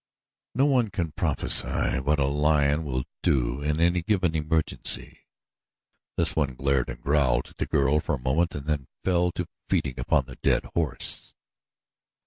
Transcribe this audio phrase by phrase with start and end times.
[0.55, 5.19] No one can prophesy what a lion will do in any given emergency.
[6.17, 9.45] This one glared and growled at the girl for a moment and then fell to
[9.69, 11.35] feeding upon the dead horse.